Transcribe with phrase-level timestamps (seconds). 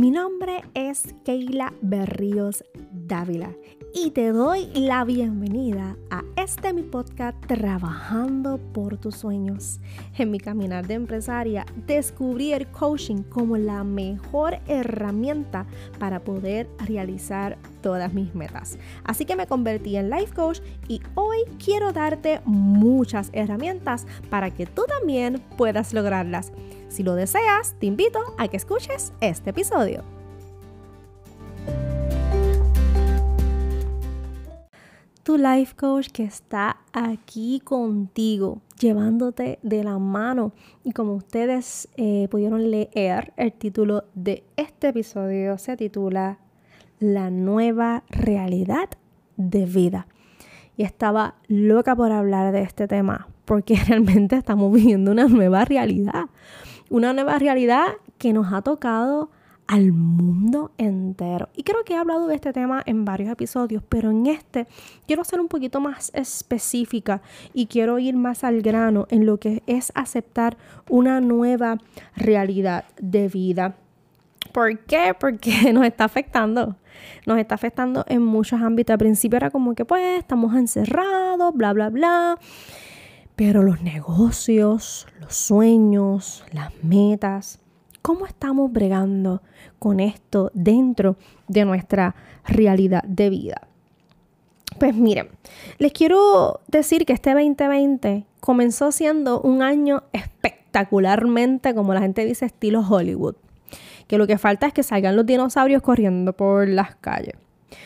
[0.00, 3.54] Mi nombre es Keila Berríos Dávila
[3.92, 9.78] y te doy la bienvenida a este mi podcast Trabajando por tus sueños.
[10.16, 15.66] En mi caminar de empresaria descubrí el coaching como la mejor herramienta
[15.98, 18.78] para poder realizar todas mis metas.
[19.04, 21.29] Así que me convertí en life coach y hoy
[21.62, 26.52] quiero darte muchas herramientas para que tú también puedas lograrlas.
[26.88, 30.02] Si lo deseas, te invito a que escuches este episodio.
[35.22, 40.52] Tu life coach que está aquí contigo, llevándote de la mano.
[40.82, 46.38] Y como ustedes eh, pudieron leer, el título de este episodio se titula
[46.98, 48.88] La nueva realidad
[49.36, 50.08] de vida.
[50.76, 56.26] Y estaba loca por hablar de este tema, porque realmente estamos viviendo una nueva realidad
[56.90, 57.86] una nueva realidad
[58.18, 59.30] que nos ha tocado
[59.66, 61.48] al mundo entero.
[61.54, 64.66] Y creo que he hablado de este tema en varios episodios, pero en este
[65.06, 67.22] quiero ser un poquito más específica
[67.54, 70.56] y quiero ir más al grano en lo que es aceptar
[70.88, 71.78] una nueva
[72.16, 73.76] realidad de vida.
[74.52, 75.14] ¿Por qué?
[75.18, 76.74] Porque nos está afectando.
[77.26, 78.94] Nos está afectando en muchos ámbitos.
[78.94, 82.38] Al principio era como que pues estamos encerrados, bla, bla, bla.
[83.36, 87.60] Pero los negocios, los sueños, las metas,
[88.02, 89.42] ¿cómo estamos bregando
[89.78, 91.16] con esto dentro
[91.48, 93.68] de nuestra realidad de vida?
[94.78, 95.28] Pues miren,
[95.78, 102.46] les quiero decir que este 2020 comenzó siendo un año espectacularmente, como la gente dice,
[102.46, 103.36] estilo Hollywood.
[104.10, 107.34] Que lo que falta es que salgan los dinosaurios corriendo por las calles.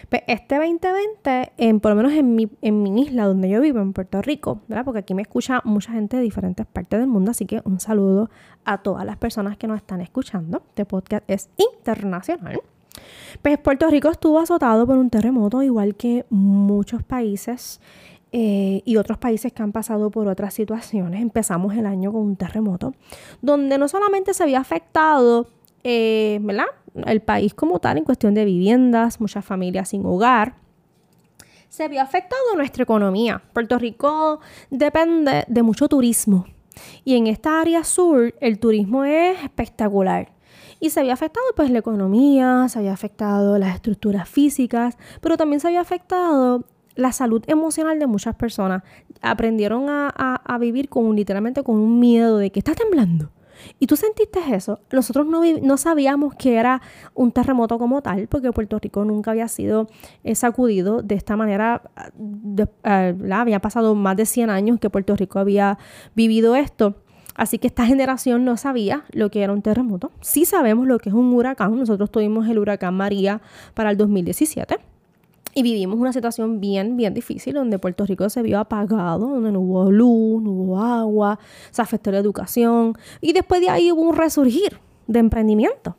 [0.08, 3.80] Pues este 2020, en, por lo menos en mi, en mi isla donde yo vivo,
[3.80, 4.86] en Puerto Rico, ¿verdad?
[4.86, 8.30] Porque aquí me escucha mucha gente de diferentes partes del mundo, así que un saludo
[8.64, 10.62] a todas las personas que nos están escuchando.
[10.69, 12.58] Este podcast es internacional.
[13.42, 17.83] Pues Puerto Rico estuvo azotado por un terremoto, igual que muchos países
[18.33, 21.20] eh, y otros países que han pasado por otras situaciones.
[21.20, 22.95] Empezamos el año con un terremoto,
[23.42, 25.48] donde no solamente se había afectado,
[25.84, 26.67] eh, ¿verdad?
[27.06, 30.55] el país como tal en cuestión de viviendas, muchas familias sin hogar.
[31.68, 33.42] Se vio afectado nuestra economía.
[33.52, 34.40] Puerto Rico
[34.70, 36.46] depende de mucho turismo.
[37.05, 40.33] Y en esta área sur el turismo es espectacular.
[40.80, 45.61] Y se había afectado pues la economía, se había afectado las estructuras físicas, pero también
[45.61, 46.64] se había afectado
[46.95, 48.83] la salud emocional de muchas personas.
[49.20, 53.30] Aprendieron a, a vivir con literalmente con un miedo de que está temblando
[53.78, 54.80] y tú sentiste eso.
[54.92, 56.82] Nosotros no, no sabíamos que era
[57.14, 59.88] un terremoto como tal, porque Puerto Rico nunca había sido
[60.22, 61.82] eh, sacudido de esta manera.
[62.14, 65.78] De, eh, había pasado más de 100 años que Puerto Rico había
[66.14, 66.96] vivido esto.
[67.34, 70.12] Así que esta generación no sabía lo que era un terremoto.
[70.20, 71.76] Sí sabemos lo que es un huracán.
[71.76, 73.40] Nosotros tuvimos el huracán María
[73.74, 74.78] para el 2017
[75.54, 79.60] y vivimos una situación bien, bien difícil donde Puerto Rico se vio apagado, donde no
[79.60, 81.38] hubo luz, no hubo agua,
[81.70, 85.96] se afectó la educación y después de ahí hubo un resurgir de emprendimiento.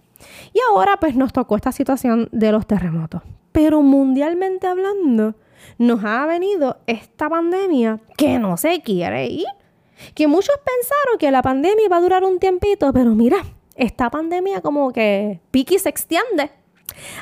[0.54, 3.22] Y ahora pues nos tocó esta situación de los terremotos.
[3.52, 5.36] Pero mundialmente hablando,
[5.78, 9.46] nos ha venido esta pandemia que no se quiere ir.
[10.14, 13.38] Que muchos pensaron que la pandemia iba a durar un tiempito, pero mira,
[13.76, 16.52] esta pandemia como que piqui se extiende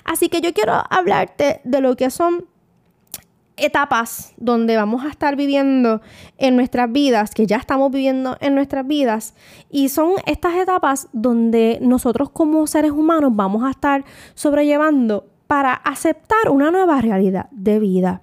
[0.04, 2.46] Así que yo quiero hablarte de lo que son
[3.56, 6.02] etapas donde vamos a estar viviendo
[6.38, 9.36] en nuestras vidas, que ya estamos viviendo en nuestras vidas,
[9.70, 16.50] y son estas etapas donde nosotros como seres humanos vamos a estar sobrellevando para aceptar
[16.50, 18.22] una nueva realidad de vida.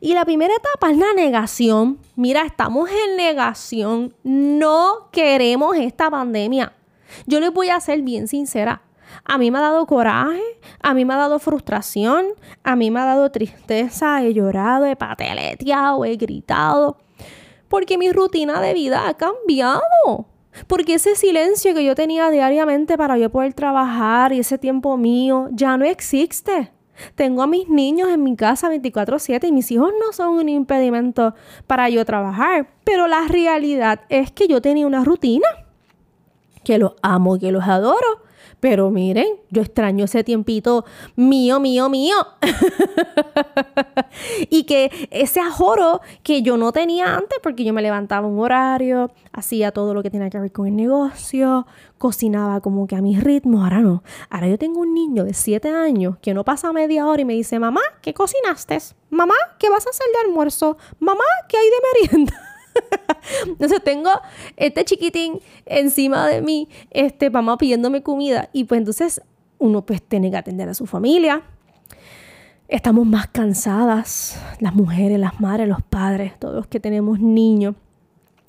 [0.00, 1.98] Y la primera etapa es la negación.
[2.14, 4.14] Mira, estamos en negación.
[4.24, 6.72] No queremos esta pandemia.
[7.26, 8.82] Yo les voy a ser bien sincera.
[9.24, 10.42] A mí me ha dado coraje,
[10.80, 12.26] a mí me ha dado frustración,
[12.62, 16.98] a mí me ha dado tristeza, he llorado, he pataleteado, he gritado,
[17.68, 19.82] porque mi rutina de vida ha cambiado.
[20.66, 25.48] Porque ese silencio que yo tenía diariamente para yo poder trabajar y ese tiempo mío
[25.52, 26.72] ya no existe.
[27.14, 31.34] Tengo a mis niños en mi casa 24/7 y mis hijos no son un impedimento
[31.66, 32.68] para yo trabajar.
[32.84, 35.46] Pero la realidad es que yo tenía una rutina,
[36.64, 38.22] que los amo, que los adoro,
[38.60, 42.16] pero miren, yo extraño ese tiempito mío, mío, mío.
[44.50, 49.10] y que ese ajoro que yo no tenía antes, porque yo me levantaba un horario,
[49.32, 51.66] hacía todo lo que tenía que ver con el negocio,
[51.98, 53.62] cocinaba como que a mis ritmos.
[53.62, 54.02] Ahora no.
[54.30, 57.34] Ahora yo tengo un niño de 7 años que no pasa media hora y me
[57.34, 58.78] dice, mamá, ¿qué cocinaste?
[59.10, 60.76] Mamá, ¿qué vas a hacer de almuerzo?
[60.98, 62.42] Mamá, ¿qué hay de merienda?
[63.46, 64.10] entonces tengo
[64.56, 69.22] este chiquitín encima de mí, este mamá pidiéndome comida y pues entonces
[69.58, 71.42] uno pues tiene que atender a su familia.
[72.68, 77.76] Estamos más cansadas, las mujeres, las madres, los padres, todos los que tenemos niños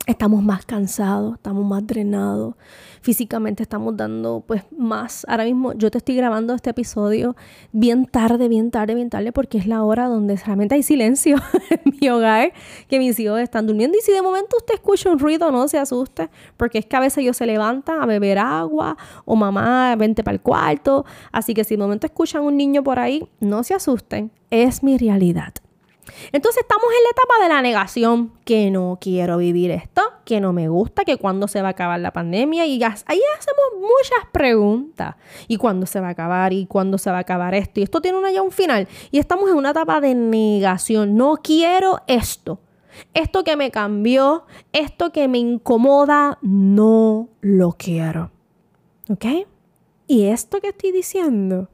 [0.07, 2.56] estamos más cansados, estamos más drenados,
[3.01, 5.25] físicamente estamos dando pues más.
[5.27, 7.36] Ahora mismo yo te estoy grabando este episodio
[7.74, 11.36] bien tarde, bien tarde, bien tarde, porque es la hora donde realmente hay silencio
[11.69, 12.54] en mi hogar,
[12.88, 15.77] que mis hijos están durmiendo y si de momento usted escucha un ruido, no se
[15.77, 20.24] asuste, porque es que a veces ellos se levantan a beber agua o mamá, vente
[20.24, 23.74] para el cuarto, así que si de momento escuchan un niño por ahí, no se
[23.74, 25.53] asusten, es mi realidad.
[26.31, 30.54] Entonces estamos en la etapa de la negación, que no quiero vivir esto, que no
[30.54, 34.31] me gusta, que cuándo se va a acabar la pandemia y ya, ahí hacemos muchas
[34.31, 35.15] preguntas.
[35.48, 36.54] ¿Y cuándo se va a acabar?
[36.54, 37.80] ¿Y cuándo se va a acabar esto?
[37.80, 38.88] Y esto tiene un final.
[39.12, 41.15] Y estamos en una etapa de negación.
[41.15, 42.60] No quiero esto.
[43.13, 48.31] Esto que me cambió, esto que me incomoda, no lo quiero.
[49.10, 49.25] ¿Ok?
[50.07, 51.69] Y esto que estoy diciendo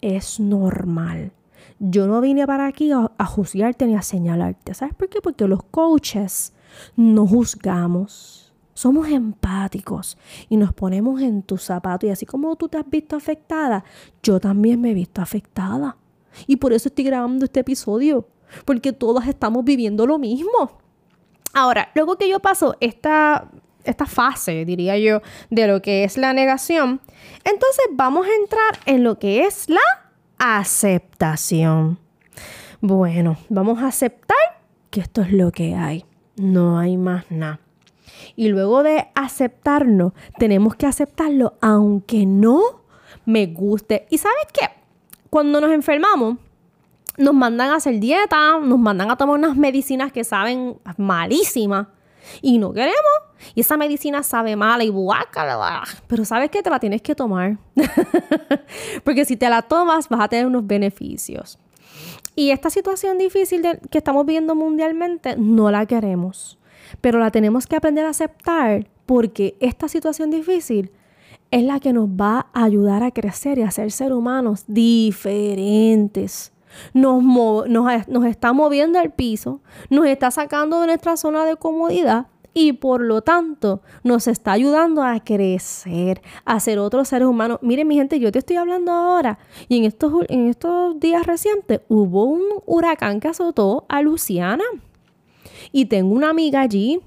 [0.00, 1.32] es normal.
[1.78, 4.74] Yo no vine para aquí a, juzgarte ni a señalarte.
[4.74, 5.20] ¿Sabes por qué?
[5.20, 6.52] Porque los coaches
[6.96, 8.52] no juzgamos.
[8.74, 10.18] Somos empáticos
[10.48, 12.06] y nos ponemos en tu zapato.
[12.06, 13.84] Y así como tú te has visto afectada,
[14.22, 15.96] yo también me he visto afectada.
[16.46, 18.28] Y por eso estoy grabando este episodio.
[18.64, 20.78] Porque todas estamos viviendo lo mismo.
[21.52, 23.48] Ahora, luego que yo paso esta,
[23.84, 27.00] esta fase, diría yo, de lo que es la negación,
[27.44, 30.03] entonces vamos a entrar en lo que es la
[30.38, 31.98] aceptación.
[32.80, 34.36] Bueno, vamos a aceptar
[34.90, 36.04] que esto es lo que hay.
[36.36, 37.60] No hay más nada.
[38.36, 42.82] Y luego de aceptarlo, tenemos que aceptarlo aunque no
[43.24, 44.06] me guste.
[44.10, 44.68] ¿Y sabes qué?
[45.30, 46.36] Cuando nos enfermamos,
[47.16, 51.86] nos mandan a hacer dieta, nos mandan a tomar unas medicinas que saben malísimas
[52.40, 52.94] y no queremos.
[53.54, 55.84] Y esa medicina sabe mala y guácala.
[56.06, 57.58] Pero sabes que te la tienes que tomar.
[59.04, 61.58] Porque si te la tomas vas a tener unos beneficios.
[62.36, 66.58] Y esta situación difícil que estamos viviendo mundialmente no la queremos.
[67.00, 70.90] Pero la tenemos que aprender a aceptar porque esta situación difícil
[71.50, 76.53] es la que nos va a ayudar a crecer y a ser seres humanos diferentes.
[76.92, 79.60] Nos, nos, nos está moviendo al piso,
[79.90, 85.02] nos está sacando de nuestra zona de comodidad y por lo tanto nos está ayudando
[85.02, 87.58] a crecer, a ser otros seres humanos.
[87.60, 89.38] Miren mi gente, yo te estoy hablando ahora
[89.68, 94.64] y en estos, en estos días recientes hubo un huracán que azotó a Luciana
[95.72, 97.00] y tengo una amiga allí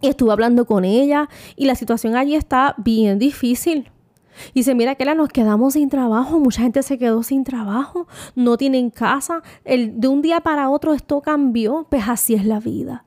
[0.00, 3.90] y estuve hablando con ella y la situación allí está bien difícil.
[4.54, 8.06] Y se mira que la nos quedamos sin trabajo, mucha gente se quedó sin trabajo,
[8.34, 12.60] no tienen casa, el, de un día para otro esto cambió, pues así es la
[12.60, 13.04] vida.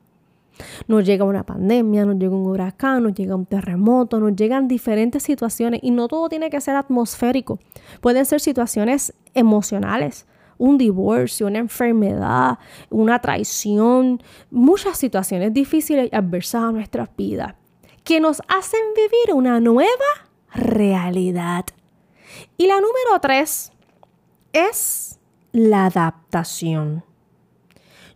[0.88, 5.24] Nos llega una pandemia, nos llega un huracán, nos llega un terremoto, nos llegan diferentes
[5.24, 7.60] situaciones y no todo tiene que ser atmosférico.
[8.00, 16.63] Pueden ser situaciones emocionales, un divorcio, una enfermedad, una traición, muchas situaciones difíciles y adversas
[16.63, 17.56] a nuestras vidas
[18.04, 19.89] que nos hacen vivir una nueva
[20.53, 21.65] realidad.
[22.57, 23.71] Y la número tres
[24.53, 25.19] es
[25.51, 27.03] la adaptación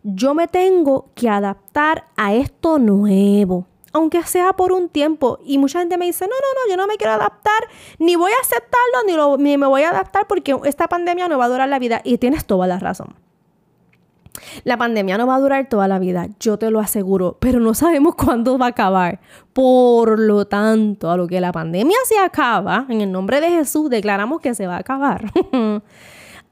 [0.08, 5.40] yo me tengo que adaptar a esto nuevo, aunque sea por un tiempo.
[5.44, 7.68] Y mucha gente me dice, no, no, no, yo no me quiero adaptar,
[7.98, 11.50] ni voy a aceptarlo, ni, me voy a adaptar porque esta pandemia no va a
[11.50, 12.02] durar la vida.
[12.04, 13.16] Y tienes toda la razón.
[14.64, 17.74] La pandemia no va a durar toda la vida, yo te lo aseguro, pero no
[17.74, 19.20] sabemos cuándo va a acabar.
[19.54, 23.90] Por lo tanto, a lo que la pandemia se acaba, en el nombre de Jesús
[23.90, 25.32] declaramos que se va a acabar.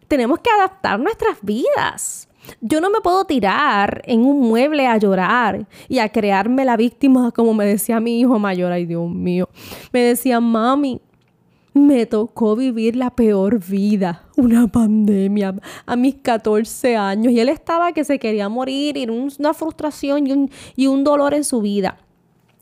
[0.07, 2.29] Tenemos que adaptar nuestras vidas.
[2.59, 7.31] Yo no me puedo tirar en un mueble a llorar y a crearme la víctima,
[7.31, 9.49] como me decía mi hijo mayor, ay Dios mío.
[9.91, 11.01] Me decía, mami,
[11.74, 17.34] me tocó vivir la peor vida, una pandemia, a mis 14 años.
[17.34, 21.34] Y él estaba que se quería morir y una frustración y un, y un dolor
[21.34, 21.98] en su vida.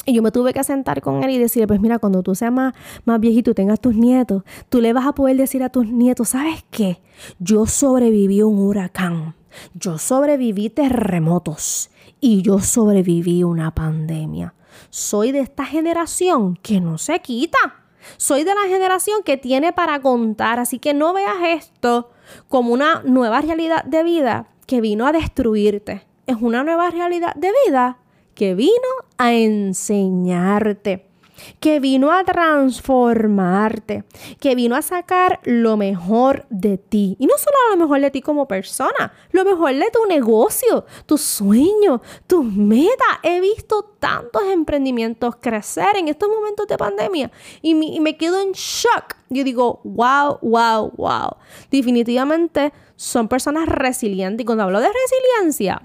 [0.05, 2.51] Y yo me tuve que sentar con él y decirle, pues mira, cuando tú seas
[2.51, 2.73] más,
[3.05, 6.29] más viejito y tengas tus nietos, tú le vas a poder decir a tus nietos,
[6.29, 7.01] ¿sabes qué?
[7.39, 9.35] Yo sobreviví a un huracán
[9.73, 11.89] yo sobreviví terremotos
[12.19, 14.53] y yo sobreviví una pandemia.
[14.89, 17.80] Soy de esta generación que no se quita.
[18.17, 22.09] Soy de la generación que tiene para contar, así que no veas esto
[22.47, 26.05] como una nueva realidad de vida que vino a destruirte.
[26.27, 27.97] Es una nueva realidad de vida
[28.35, 28.71] que vino
[29.17, 31.10] a enseñarte.
[31.59, 34.03] Que vino a transformarte,
[34.39, 37.15] que vino a sacar lo mejor de ti.
[37.19, 41.21] Y no solo lo mejor de ti como persona, lo mejor de tu negocio, tus
[41.21, 43.19] sueños, tus metas.
[43.23, 47.31] He visto tantos emprendimientos crecer en estos momentos de pandemia
[47.61, 49.15] y me, y me quedo en shock.
[49.29, 51.37] Yo digo, wow, wow, wow.
[51.69, 54.43] Definitivamente son personas resilientes.
[54.43, 55.81] Y cuando hablo de resiliencia,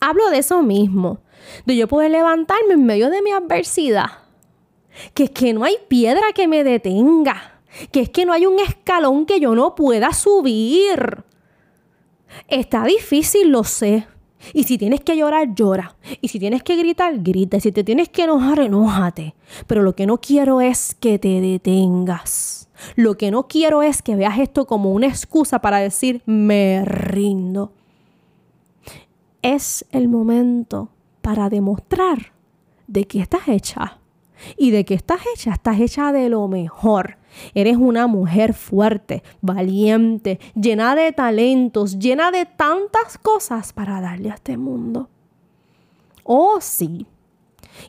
[0.00, 1.20] hablo de eso mismo.
[1.66, 4.27] De yo poder levantarme en medio de mi adversidad
[5.14, 7.60] que es que no hay piedra que me detenga,
[7.92, 11.24] que es que no hay un escalón que yo no pueda subir.
[12.48, 14.06] Está difícil, lo sé.
[14.52, 15.96] Y si tienes que llorar, llora.
[16.20, 17.56] Y si tienes que gritar, grita.
[17.56, 19.34] Y si te tienes que enojar, enójate.
[19.66, 22.68] Pero lo que no quiero es que te detengas.
[22.94, 27.72] Lo que no quiero es que veas esto como una excusa para decir me rindo.
[29.42, 30.90] Es el momento
[31.20, 32.32] para demostrar
[32.86, 33.97] de qué estás hecha
[34.56, 37.18] y de qué estás hecha, estás hecha de lo mejor.
[37.54, 44.34] Eres una mujer fuerte, valiente, llena de talentos, llena de tantas cosas para darle a
[44.34, 45.08] este mundo.
[46.24, 47.06] Oh, sí.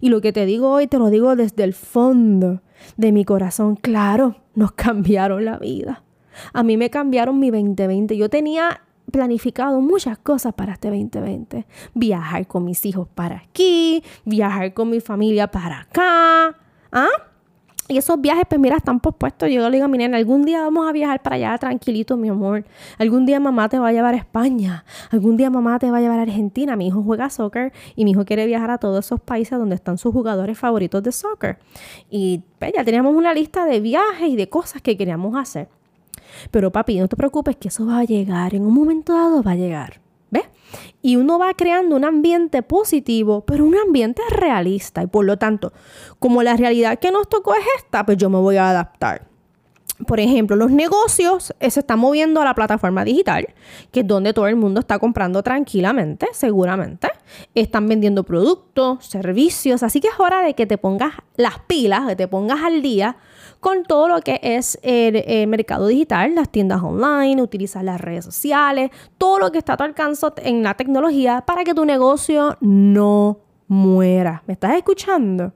[0.01, 2.61] Y lo que te digo hoy te lo digo desde el fondo
[2.97, 3.75] de mi corazón.
[3.75, 6.03] Claro, nos cambiaron la vida.
[6.53, 8.15] A mí me cambiaron mi 2020.
[8.15, 11.65] Yo tenía planificado muchas cosas para este 2020.
[11.93, 16.57] Viajar con mis hijos para aquí, viajar con mi familia para acá.
[16.91, 17.07] ¿Ah?
[17.91, 19.49] Y esos viajes, pues mira, están pospuestos.
[19.49, 22.29] Yo le digo a mi nena, algún día vamos a viajar para allá tranquilito, mi
[22.29, 22.63] amor.
[22.99, 24.85] Algún día mamá te va a llevar a España.
[25.09, 26.75] Algún día mamá te va a llevar a Argentina.
[26.75, 29.97] Mi hijo juega soccer y mi hijo quiere viajar a todos esos países donde están
[29.97, 31.57] sus jugadores favoritos de soccer.
[32.11, 35.67] Y pues, ya teníamos una lista de viajes y de cosas que queríamos hacer.
[36.51, 39.51] Pero papi, no te preocupes que eso va a llegar, en un momento dado va
[39.51, 40.01] a llegar.
[40.31, 40.45] ¿Ves?
[41.01, 45.01] Y uno va creando un ambiente positivo, pero un ambiente realista.
[45.01, 45.73] Y por lo tanto,
[46.19, 49.28] como la realidad que nos tocó es esta, pues yo me voy a adaptar.
[50.07, 53.47] Por ejemplo, los negocios eh, se están moviendo a la plataforma digital,
[53.91, 57.09] que es donde todo el mundo está comprando tranquilamente, seguramente.
[57.53, 62.15] Están vendiendo productos, servicios, así que es hora de que te pongas las pilas, que
[62.15, 63.17] te pongas al día
[63.59, 68.91] con todo lo que es el, mercado digital, las tiendas online, utilizar las redes sociales,
[69.17, 73.39] todo lo que está a tu alcance en la tecnología para que tu negocio no
[73.67, 74.43] muera.
[74.47, 75.53] ¿Me estás escuchando?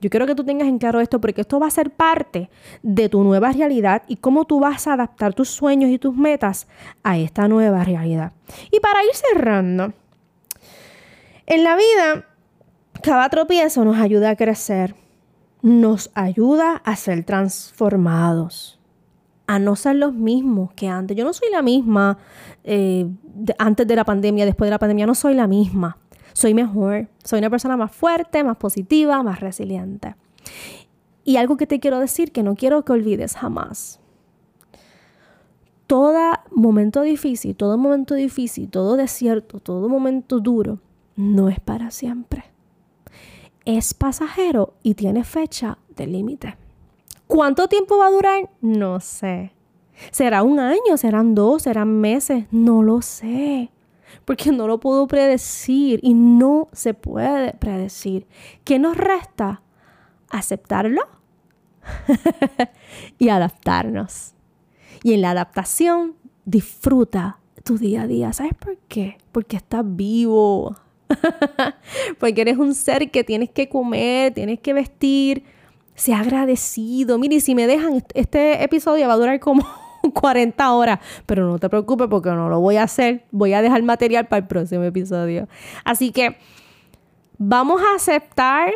[0.00, 2.50] Yo quiero que tú tengas en claro esto porque esto va a ser parte
[2.82, 6.68] de tu nueva realidad y cómo tú vas a adaptar tus sueños y tus metas
[7.02, 8.32] a esta nueva realidad.
[8.70, 9.92] Y para ir cerrando,
[11.46, 12.26] en la vida,
[13.02, 14.94] cada tropiezo nos ayuda a crecer
[15.62, 18.78] nos ayuda a ser transformados,
[19.46, 21.16] a no ser los mismos que antes.
[21.16, 22.18] Yo no soy la misma
[22.64, 23.06] eh,
[23.58, 25.98] antes de la pandemia, después de la pandemia, no soy la misma.
[26.38, 30.14] Soy mejor, soy una persona más fuerte, más positiva, más resiliente.
[31.24, 34.00] Y algo que te quiero decir que no quiero que olvides jamás.
[35.86, 40.78] Todo momento difícil, todo momento difícil, todo desierto, todo momento duro,
[41.16, 42.44] no es para siempre
[43.76, 46.56] es pasajero y tiene fecha de límite.
[47.26, 48.50] ¿Cuánto tiempo va a durar?
[48.62, 49.52] No sé.
[50.10, 50.96] ¿Será un año?
[50.96, 51.64] ¿Serán dos?
[51.64, 52.46] ¿Serán meses?
[52.50, 53.70] No lo sé.
[54.24, 58.26] Porque no lo puedo predecir y no se puede predecir.
[58.64, 59.62] ¿Qué nos resta?
[60.30, 61.02] Aceptarlo
[63.18, 64.34] y adaptarnos.
[65.02, 68.32] Y en la adaptación disfruta tu día a día.
[68.32, 69.18] ¿Sabes por qué?
[69.32, 70.76] Porque estás vivo.
[72.18, 75.44] Porque eres un ser que tienes que comer, tienes que vestir.
[75.94, 77.18] Sea agradecido.
[77.18, 79.66] Mire, si me dejan, este episodio va a durar como
[80.10, 83.24] 40 horas, pero no te preocupes porque no lo voy a hacer.
[83.30, 85.48] Voy a dejar material para el próximo episodio.
[85.84, 86.36] Así que
[87.38, 88.72] vamos a aceptar,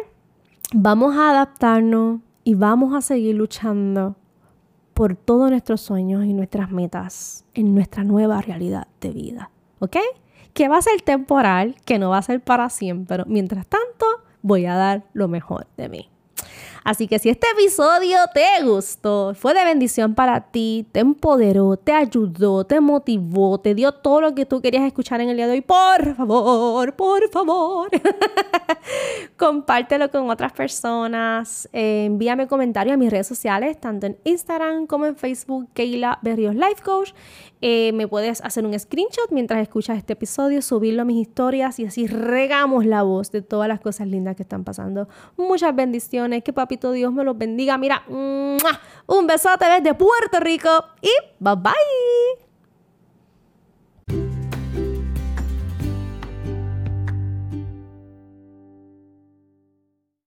[0.73, 4.17] vamos a adaptarnos y vamos a seguir luchando
[4.95, 9.51] por todos nuestros sueños y nuestras metas en nuestra nueva realidad de vida.
[9.79, 9.97] ¿Ok?
[10.53, 14.07] que va a ser temporal, que no va a ser para siempre, pero mientras tanto
[14.43, 16.12] voy a dar lo mejor de mí.
[16.85, 21.93] Así que si este episodio te gustó, fue de bendición para ti, te empoderó, te
[21.93, 25.53] ayudó, te motivó, te dio todo lo que tú querías escuchar en el día de
[25.53, 27.89] hoy, por favor, por favor,
[29.37, 31.69] compártelo con otras personas.
[31.73, 36.55] Eh, envíame comentarios a mis redes sociales, tanto en Instagram como en Facebook, Keila Berrios
[36.55, 37.13] Life Coach.
[37.65, 41.85] Eh, me puedes hacer un screenshot mientras escuchas este episodio, subirlo a mis historias y
[41.85, 45.09] así regamos la voz de todas las cosas lindas que están pasando.
[45.37, 46.53] Muchas bendiciones, que
[46.93, 47.79] Dios me los bendiga.
[47.79, 52.42] Mira, un besote desde Puerto Rico y bye bye.